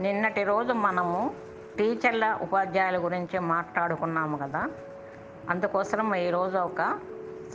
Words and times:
నిన్నటి 0.00 0.42
రోజు 0.42 0.72
మనము 0.72 1.34
టీచర్ల 1.78 2.38
ఉపాధ్యాయుల 2.42 3.04
గురించి 3.04 3.38
మాట్లాడుకున్నాము 3.38 4.36
కదా. 4.36 4.70
అందుకోసం 5.50 6.14
ఈరోజు 6.14 6.56
ఒక 6.58 6.98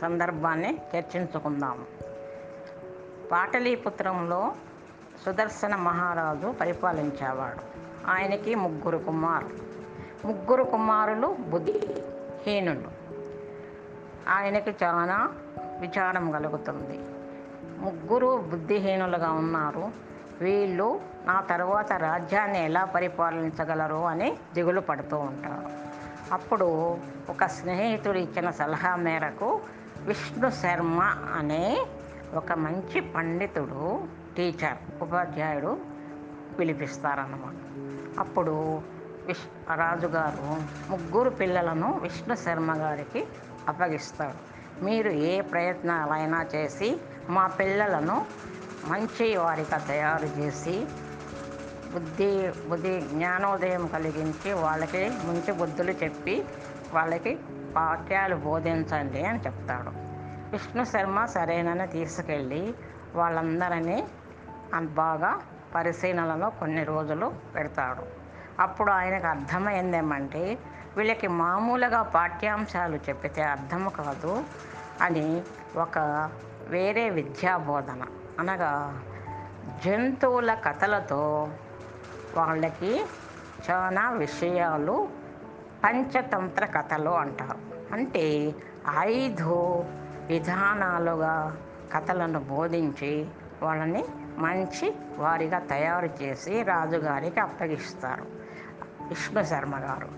సందర్భాన్ని 0.00 0.78
చర్చించుకుందాము. 0.96 1.84
పాటలీపుత్రంలో 3.32 4.52
సుదర్శన 5.26 5.76
మహారాజు 5.76 6.52
పరిపాలించేవాడు. 6.52 7.60
ఆయనకి 8.10 8.54
ముగ్గురు 8.54 8.98
కుమారులు. 8.98 9.56
ముగ్గురు 10.26 10.62
కుమారులు 10.62 11.26
బుద్ధిహీనులు. 11.26 12.88
ఆయనకి 14.28 14.70
చాలా 14.84 15.28
విచారం 15.80 16.30
కలుగుతుంది. 16.30 17.00
ముగ్గురు 17.78 18.36
బుద్ధిహీనులుగా 18.36 19.32
ఉన్నారు. 19.32 20.06
వీళ్ళు 20.40 21.00
నా 21.24 21.40
తర్వాత 21.40 21.92
రాజ్యాన్ని 21.92 22.64
ఎలా 22.64 22.84
పరిపాలించగలరు 22.84 24.06
అని 24.06 24.38
దిగులు 24.54 24.80
పడుతూ 24.80 25.18
ఉంటారు. 25.18 25.70
అప్పుడు 26.34 26.98
ఒక 27.30 27.44
స్నేహితుడు 27.46 28.18
ఇచ్చిన 28.18 28.50
సలహా 28.50 28.96
మేరకు 28.96 29.60
విష్ణు 30.00 30.50
శర్మ 30.50 31.00
అనే 31.38 31.86
ఒక 32.34 32.52
మంచి 32.52 33.00
పండితుడు 33.00 34.08
టీచర్ 34.36 35.02
ఉపాధ్యాయుడు 35.02 35.78
పిలిపిస్తారన్నమాట. 36.58 37.54
అప్పుడు 38.18 38.82
విష్ 39.26 39.46
రాజుగారు 39.74 40.56
ముగ్గురు 40.90 41.30
పిల్లలను 41.30 41.98
విష్ణు 42.02 42.34
శర్మ 42.34 42.72
గారికి 42.74 43.26
అప్పగిస్తాడు 43.68 44.56
మీరు 44.84 45.10
ఏ 45.10 45.40
ప్రయత్నాలైనా 45.40 46.46
చేసి 46.54 47.00
మా 47.28 47.46
పిల్లలను 47.46 48.26
మంచి 48.86 49.36
వారిగా 49.36 49.78
తయారు 49.78 50.26
చేసి 50.26 50.86
బుద్ధి 51.92 52.52
బుద్ధి 52.68 53.00
జ్ఞానోదయం 53.00 53.86
కలిగించి 53.86 54.52
వాళ్ళకి 54.52 55.08
మంచి 55.08 55.52
బుద్ధులు 55.52 55.92
చెప్పి 55.92 56.44
వాళ్ళకి 56.92 57.38
పాఠ్యాలు 57.76 58.36
బోధించండి 58.36 59.26
అని 59.26 59.38
చెప్తాడు. 59.38 59.90
విష్ణు 60.50 60.84
శర్మ 60.84 61.24
సరేనని 61.24 61.86
తీసుకెళ్ళి 61.86 62.74
వాళ్ళందరినీ 63.14 64.06
బాగా 64.80 65.40
పరిశీలనలో 65.74 66.50
కొన్ని 66.50 66.84
రోజులు 66.84 67.32
పెడతాడు. 67.54 68.04
అప్పుడు 68.62 68.90
ఆయనకు 68.90 69.26
అర్థమైందేమంటే 69.26 70.58
వీళ్ళకి 70.96 71.26
మామూలుగా 71.26 72.02
పాఠ్యాంశాలు 72.02 72.96
చెప్పితే 72.96 73.42
అర్థం 73.42 73.88
కాదు 73.88 74.44
అని 75.02 75.42
ఒక 75.76 75.98
వేరే 76.68 77.10
విద్యా 77.10 77.56
బోధన. 77.56 78.02
అనగా 78.38 79.02
జంతువుల 79.84 80.54
కథలతో 80.54 81.48
వాళ్ళకి 82.36 83.06
చాలా 83.70 84.10
విషయాలు 84.10 85.08
పంచతంత్ర 85.84 86.66
కథలు 86.66 87.10
అంటారు. 87.10 87.94
అంటే 87.94 88.54
ఐదు 88.98 89.84
విధానాలుగా 90.26 91.56
కథలను 91.94 92.40
బోధించి 92.40 93.28
వాళ్ళని 93.62 94.04
మంచి 94.38 94.96
వారిగా 95.18 95.58
తయారు 95.58 96.08
చేసి 96.22 96.62
రాజుగారికి 96.62 97.40
అప్పగిస్తారు. 97.40 98.22
విష్ణు 99.08 99.42
శర్మ 99.42 99.76
గారు. 99.76 100.08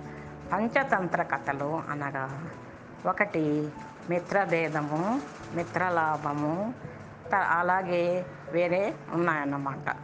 పంచతంత్ర 0.53 1.23
కథలు 1.23 1.83
అనగా 1.91 2.45
ఒకటి 3.07 3.69
మిత్రభేదము 4.11 5.21
మిత్రలాభము 5.55 6.75
అలాగే 7.35 8.27
వేరే 8.53 8.95
ఉన్నాయన్నమాట. 9.13 9.97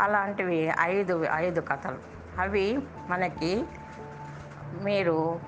అలాంటివి 0.00 0.72
ఐదు 0.80 1.26
ఐదు 1.34 1.60
కథలు. 1.60 1.98
అవి 2.40 2.78
మనకి 3.08 3.64
మీరు 4.82 5.40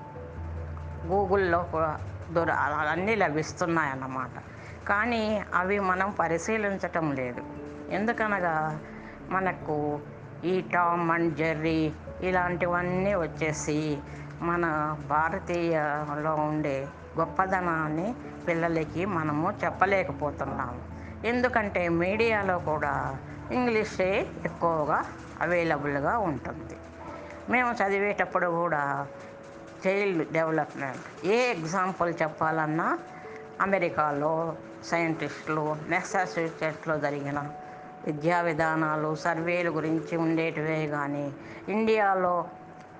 గూగుల్లో 1.07 1.63
కూడా 1.63 1.99
దొర 2.31 2.51
అన్నీ 2.51 3.15
లభిస్తున్నాయన్నమాట. 3.15 4.43
కానీ 4.87 5.45
అవి 5.55 5.79
మనం 5.79 6.11
పరిశీలించటం 6.11 7.11
లేదు. 7.11 7.43
ఎందుకనగా 7.91 8.79
మనకు 9.29 9.99
ఈ 10.43 10.61
టామ్ 10.61 11.11
అండ్ 11.11 11.35
జెర్రీ 11.35 11.93
ఇలాంటివన్నీ 12.21 13.15
వచ్చేసి 13.15 13.97
మన 14.41 14.95
భారతీయలో 15.07 16.35
ఉండే 16.35 16.87
గొప్పదనాన్ని 17.19 18.15
పిల్లలకి 18.47 19.05
మనము 19.05 19.53
చెప్పలేకపోతున్నాము. 19.63 20.94
ఎందుకంటే 21.25 21.89
మీడియాలో 21.89 22.59
కూడా 22.59 22.93
ఇంగ్లీషే 23.51 24.11
ఎక్కువగా 24.45 24.99
అవైలబుల్గా 25.41 26.13
ఉంటుంది. 26.17 26.75
మేము 27.49 27.71
చదివేటప్పుడు 27.71 28.47
కూడా 28.47 29.07
చైల్డ్ 29.83 30.33
డెవలప్మెంట్ 30.33 31.25
ఏ 31.27 31.37
ఎగ్జాంపుల్ 31.51 32.13
చెప్పాలన్నా 32.21 32.87
అమెరికాలో 33.61 34.33
సైంటిస్టులు 34.83 35.65
మెసాచ్యూసెట్స్లో 35.89 36.97
జరిగిన 36.97 37.39
విద్యా 38.05 38.41
విధానాలు 38.41 39.15
సర్వేల 39.15 39.69
గురించి 39.69 40.17
ఉండేటివే 40.17 40.87
కానీ 40.87 41.25
ఇండియాలో 41.69 42.35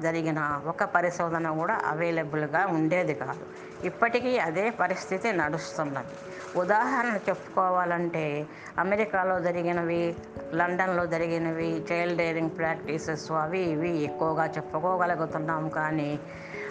జరిగిన 0.02 0.62
ఒక 0.68 0.84
పరిశోధన 0.84 1.52
కూడా 1.52 1.82
అవైలబుల్గా 1.86 2.68
ఉండేది 2.68 3.14
కాదు. 3.14 3.46
ఇప్పటికీ 3.86 4.38
అదే 4.38 4.70
పరిస్థితి 4.70 5.32
నడుస్తున్నది. 5.32 6.16
ఉదాహరణ 6.60 7.20
చెప్పుకోవాలంటే 7.30 8.46
అమెరికాలో 8.80 9.40
జరిగినవి 9.40 10.16
లండన్లో 10.54 11.06
జరిగినవి 11.06 11.86
చైల్డ్ 11.92 12.18
డేరింగ్ 12.18 12.50
ప్రాక్టీసెస్ 12.50 13.32
అవి 13.32 13.60
ఇవి 13.60 14.04
ఎక్కువగా 14.04 14.46
చెప్పుకోగలుగుతున్నాం. 14.46 15.70
కానీ 15.70 16.20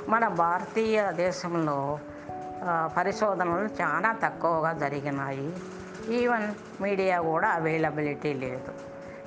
మన 0.08 0.28
భారతీయ 0.28 1.12
దేశంలో 1.12 1.98
పరిశోధనలు 2.96 3.82
చాలా 3.82 4.16
తక్కువగా 4.24 4.72
జరిగినాయి. 4.72 5.52
ఈవెన్ 6.14 6.82
మీడియా 6.82 7.20
కూడా 7.20 7.48
అవైలబిలిటీ 7.48 8.32
లేదు. 8.32 8.72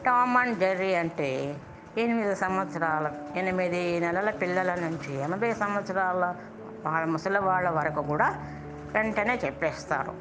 టామ్ 0.06 0.38
అండ్ 0.38 0.60
జెర్రీ 0.60 0.96
అంటే 0.96 1.56
ఎనిమిది 1.98 2.36
సంవత్సరాల 2.36 3.12
ఎనిమిది 3.36 4.00
నెలల 4.00 4.30
పిల్లల 4.30 4.76
నుంచి 4.76 5.20
ఎనభై 5.20 5.54
సంవత్సరాల 5.54 6.36
వాళ్ళ 6.86 7.08
ముసలి 7.08 7.40
వాళ్ళ 7.40 7.70
వరకు 7.70 8.02
కూడా 8.02 8.36
వెంటనే 8.94 9.42
చెప్పేస్తారు. 9.46 10.12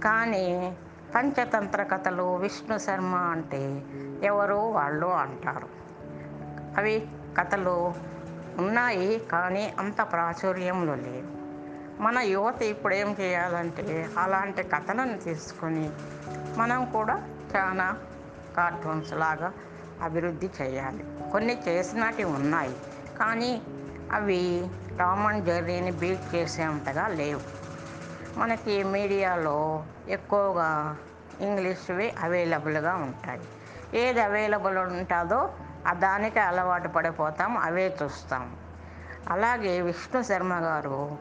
కానీ 0.00 0.76
పంచతంత్ర 1.14 1.82
కథలు 1.82 2.36
విష్ణు 2.36 2.78
శర్మ 2.78 3.14
అంటే 3.14 3.82
ఎవరు 4.22 4.54
వాళ్ళు 4.54 5.06
అంటారు. 5.06 5.68
అవి 6.78 7.08
కథలు 7.38 7.94
ఉన్నాయి 8.58 9.18
కానీ 9.18 9.74
అంత 9.78 10.02
ప్రాచుర్యంలో 10.02 10.94
లేవు. 10.94 11.40
మన 12.02 12.18
యువత 12.18 12.62
ఇప్పుడు 12.62 12.94
ఏం 12.94 13.16
చేయాలంటే 13.20 14.10
అలాంటి 14.18 14.62
కథలను 14.62 15.18
తీసుకొని 15.18 15.90
మనం 16.56 16.84
కూడా 16.84 17.28
చాలా 17.56 17.96
కార్టూన్స్ 18.56 19.12
లాగా 19.12 19.52
అభివృద్ధి 20.02 20.50
చేయాలి. 20.62 21.04
కొన్ని 21.32 21.62
చేసినవి 21.68 22.24
ఉన్నాయి. 22.24 22.76
కానీ 23.18 23.62
అవి 24.12 24.70
టామ్ 24.98 25.26
అండ్ 25.26 25.44
జెర్రీని 25.44 25.90
బీట్ 25.90 26.34
చేసేంతగా 26.34 27.08
లేవు. 27.08 27.40
మనకి 28.38 28.84
మీడియాలో 28.84 29.84
ఎక్కువగా 30.08 30.96
ఇంగ్లీష్వి 31.40 32.14
అవైలబుల్గా 32.20 32.94
ఉంటాయి. 32.94 33.40
ఏది 33.94 34.20
అవైలబుల్ 34.20 34.78
ఉంటుందో 34.78 35.52
దానికి 35.92 36.40
అలవాటు 36.40 36.88
పడిపోతాం 36.88 37.56
అవే 37.56 37.96
చూస్తాం. 38.02 38.56
అలాగే 39.28 39.80
విష్ణు 39.80 40.22
శర్మ 40.22 40.54
గారు 40.54 41.18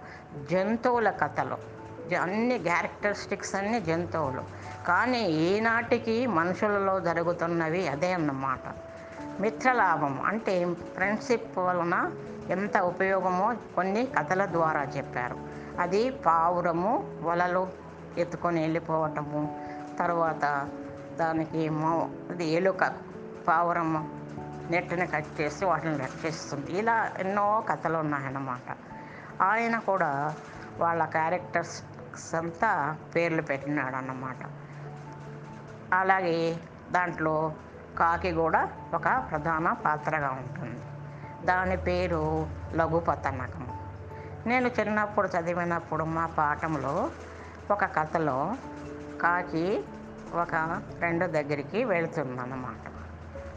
జంతువుల 0.52 1.10
కథలు. 1.10 1.79
అన్ని 2.16 2.60
క్యారెక్టరిస్టిక్స్ 2.60 3.56
అన్ని 3.56 3.82
జంతువులు. 3.82 4.44
కానీ 4.88 5.22
ఈనాటికి 5.22 6.28
మనుషులలో 6.28 7.00
జరుగుతున్నవి 7.00 7.88
అదే 7.88 8.14
అన్నమాట. 8.14 8.60
మిత్రలాభం 9.40 10.22
అంటే 10.22 10.74
ఫ్రెండ్షిప్ 10.74 11.58
వలన 11.58 12.12
ఎంత 12.50 12.78
ఉపయోగమో 12.78 13.54
కొన్ని 13.76 14.06
కథల 14.06 14.46
ద్వారా 14.46 14.84
చెప్పారు. 14.84 15.36
అది 15.80 16.10
పావురము 16.10 17.18
వలలు 17.22 17.68
ఎత్తుకొని 18.18 18.62
వెళ్ళిపోవటము 18.62 19.66
తర్వాత 20.00 20.70
దానికి 21.20 21.70
మో 21.70 22.10
అది 22.30 22.46
ఎలుక 22.46 22.84
పావురము 23.48 24.20
నెట్ని 24.72 25.08
కట్ 25.08 25.42
చేసి 25.42 25.66
వాటిని 25.66 25.98
రక్షిస్తుంది 25.98 26.72
ఇలా 26.72 27.12
ఎన్నో 27.20 27.64
కథలు 27.70 27.98
ఉన్నాయన్నమాట. 27.98 28.78
ఆయన 29.42 29.80
కూడా 29.80 30.36
వాళ్ళ 30.78 31.06
క్యారెక్టర్స్ 31.06 31.84
అంతా 32.36 32.98
పేర్లు 33.16 33.42
పెట్టినాడు 33.42 33.96
అన్నమాట 33.96 34.38
అలాగే 35.94 36.60
దాంట్లో 36.92 37.54
కాకి 37.98 38.32
కూడా 38.32 38.70
ఒక 38.94 39.26
ప్రధాన 39.32 39.74
పాత్రగా 39.74 40.32
ఉంటుంది. 40.32 40.82
దాని 41.46 41.78
పేరు 41.78 42.48
లఘుపతనకం. 42.76 43.68
నేను 44.48 44.68
చిన్నప్పుడు 44.68 45.28
చదివినప్పుడు 45.28 46.04
మా 46.04 46.26
పాఠంలో 46.26 47.12
ఒక 47.72 47.86
కథలో 47.86 48.56
కాకి 49.22 49.84
ఒక 50.34 50.82
ఫ్రెండ్ 50.98 51.32
దగ్గరికి 51.32 51.84
వెళుతుందన్నమాట. 51.84 52.90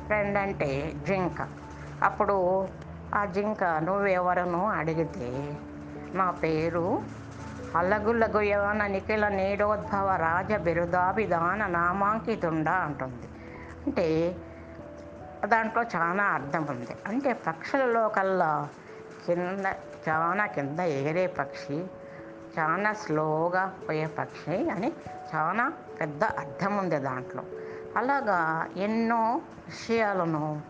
ఫ్రెండ్ 0.06 0.38
అంటే 0.38 0.93
జింక. 1.08 1.49
అప్పుడు 2.02 2.69
ఆ 3.14 3.25
జింక 3.25 3.64
నువ్వెవరను? 3.64 4.66
అడిగితే 4.69 5.58
నా 6.14 6.31
పేరు 6.31 7.02
అలగులగుయాన 7.77 8.87
నిఖిల 8.87 9.29
నీడోద్భవ 9.29 10.17
రాజ 10.17 10.55
బిరుదాభిధాన 10.57 11.67
నామాంకితుండ 11.67 12.69
అంటుంది. 12.69 13.29
అంటే 13.87 14.37
దాంట్లో 15.45 15.83
చాలా 15.83 16.25
అర్థం 16.25 16.67
ఉంది. 16.71 16.97
అంటే 17.07 17.33
పక్షులలో 17.33 18.09
కల్లా 18.09 18.69
కింద 19.27 19.67
చాలా 20.09 20.47
కింద 20.47 20.81
ఎగిరే 20.81 21.27
పక్షి 21.27 21.85
చాలా 22.59 22.93
స్లోగా 22.93 23.75
పోయే 23.89 24.07
పక్షి 24.07 24.71
అని 24.71 24.93
చాలా 25.35 25.73
పెద్ద 26.01 26.25
అర్థం 26.25 26.77
ఉంది 26.77 26.99
దాంట్లో. 26.99 27.43
అలాగా 27.97 28.67
ఎన్నో 28.77 29.41
విషయాలను 29.67 30.61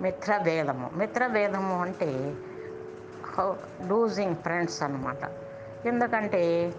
మిత్రభేదము 0.00 0.90
మిత్రభేదము 0.94 1.82
అంటే 1.82 2.34
లూజింగ్ 3.86 4.36
ఫ్రెండ్స్ 4.36 4.82
అనమాట 4.82 5.49
ఎందుకంటే 5.86 6.74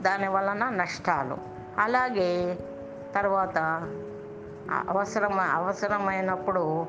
దాని 0.00 0.28
వలన 0.28 0.68
నష్టాలు. 0.68 1.38
అలాగే 1.78 2.58
తర్వాత 3.14 3.58
అవసరం 4.88 5.40
అవసరమైనప్పుడు 5.40 6.86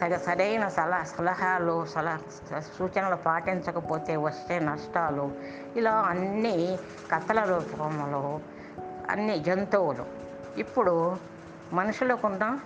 సగ 0.00 0.16
సరైన 0.16 0.68
సలహా 0.68 1.02
సలహాలు 1.02 1.84
సలహా 1.84 2.18
సూచనలు 2.60 3.16
పాటించకపోతే 3.16 4.16
వచ్చే 4.16 4.58
నష్టాలు. 4.58 5.30
ఇలా 5.76 5.92
అన్ని 5.92 6.78
కథల 7.14 7.44
రూపంలో 7.44 8.40
అన్ని 9.10 9.38
జంతువులు. 9.38 10.06
ఇప్పుడు 10.56 11.16
మనుషులకున్న 11.72 12.58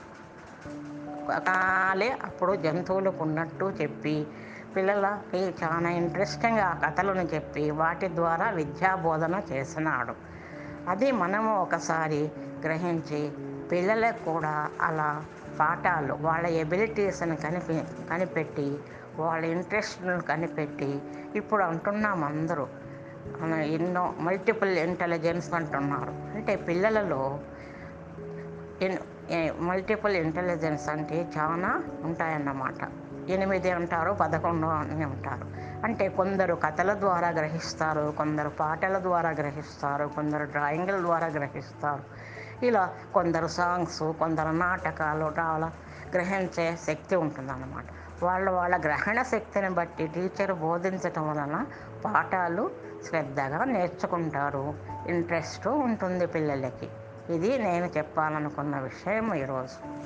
కాలే 1.39 2.19
అప్పుడు 2.23 2.57
జంతువులకు 2.57 3.23
ఉన్నట్టు 3.23 3.73
చెప్పి 3.83 4.27
పిల్లలకి 4.77 5.55
చాలా 5.65 5.91
ఇంట్రెస్టింగ్ 5.91 6.59
ఆ 6.59 6.73
కథలను 6.75 7.21
చెప్పి 7.21 7.71
వాటి 7.71 8.09
ద్వారా 8.15 8.51
విద్యాబోధన 8.51 9.43
చేసినాడు. 9.53 10.15
అది 10.89 11.13
మనము 11.13 11.63
ఒకసారి 11.63 12.31
గ్రహించి 12.65 13.21
పిల్లలకు 13.73 14.25
కూడా 14.25 14.71
అలా 14.81 15.25
పాఠాలు 15.61 16.15
వాళ్ళ 16.21 16.47
ఎబిలిటీస్ని 16.47 17.37
కనిపి 17.37 17.83
కనిపెట్టి 18.11 18.79
వాళ్ళ 19.17 19.45
ఇంట్రెస్ట్ను 19.45 20.21
కనిపెట్టి 20.21 21.03
ఇప్పుడు 21.35 21.63
అంటున్నాం 21.63 22.25
అందరూ. 22.25 22.67
ఎన్నో 23.75 24.15
మల్టిపుల్ 24.19 24.79
ఇంటెలిజెన్స్ 24.79 25.53
అంటున్నారు. 25.55 26.13
అంటే 26.37 26.57
పిల్లలలో 26.57 27.41
మల్టిపుల్ 29.59 30.17
ఇంటెలిజెన్స్ 30.17 30.89
అంటే 30.89 31.29
చాలా 31.39 31.83
ఉంటాయన్నమాట. 32.03 32.83
ఎనిమిది 33.31 33.71
అంటారు 33.71 34.13
పదకొండు 34.13 34.67
అని 34.67 35.05
అంటారు. 35.05 35.47
అంటే 35.85 36.09
కొందరు 36.09 36.55
కథల 36.55 36.95
ద్వారా 36.95 37.29
గ్రహిస్తారు 37.29 38.15
కొందరు 38.19 38.49
పాటల 38.49 38.99
ద్వారా 38.99 39.31
గ్రహిస్తారు 39.31 40.05
కొందరు 40.05 40.45
డ్రాయింగ్ల 40.45 41.01
ద్వారా 41.01 41.27
గ్రహిస్తారు. 41.27 42.03
ఇలా 42.67 42.95
కొందరు 43.15 43.47
సాంగ్స్ 43.47 44.13
కొందరు 44.13 44.49
నాటకాలు 44.49 45.41
అలా 45.41 45.73
గ్రహించే 46.15 46.77
శక్తి 46.87 47.17
ఉంటుందన్నమాట. 47.17 47.85
వాళ్ళ 48.25 48.51
వాళ్ళ 48.51 48.81
గ్రహణ 48.81 49.23
శక్తిని 49.23 49.71
బట్టి 49.71 50.07
టీచర్ 50.07 50.53
బోధించటం 50.53 51.31
వలన 51.31 51.67
పాఠాలు 52.05 52.71
శ్రద్ధగా 53.09 53.65
నేర్చుకుంటారు. 53.65 54.75
ఇంట్రెస్ట్ 55.07 55.69
ఉంటుంది 55.69 56.27
పిల్లలకి. 56.27 56.89
ఇది 57.31 57.59
నేను 57.59 57.87
చెప్పాలనుకున్న 57.97 58.79
విషయం 58.79 59.35
ఈరోజు. 59.35 60.01